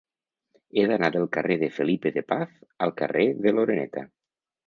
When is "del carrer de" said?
1.15-1.69